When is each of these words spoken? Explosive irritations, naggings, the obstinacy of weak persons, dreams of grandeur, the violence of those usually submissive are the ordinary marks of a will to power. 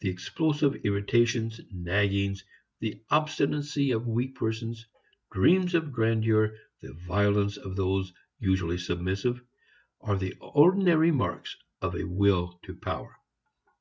Explosive 0.00 0.74
irritations, 0.84 1.60
naggings, 1.72 2.42
the 2.80 3.04
obstinacy 3.08 3.92
of 3.92 4.04
weak 4.04 4.34
persons, 4.34 4.84
dreams 5.30 5.76
of 5.76 5.92
grandeur, 5.92 6.56
the 6.82 6.92
violence 7.06 7.56
of 7.56 7.76
those 7.76 8.12
usually 8.40 8.78
submissive 8.78 9.40
are 10.00 10.16
the 10.18 10.34
ordinary 10.40 11.12
marks 11.12 11.56
of 11.80 11.94
a 11.94 12.02
will 12.02 12.58
to 12.64 12.74
power. 12.74 13.16